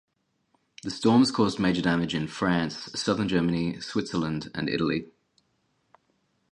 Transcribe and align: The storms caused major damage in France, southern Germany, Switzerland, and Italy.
The 0.81 0.89
storms 0.89 1.29
caused 1.29 1.59
major 1.59 1.83
damage 1.83 2.15
in 2.15 2.25
France, 2.25 2.85
southern 2.99 3.27
Germany, 3.27 3.79
Switzerland, 3.81 4.49
and 4.55 4.67
Italy. 4.67 5.05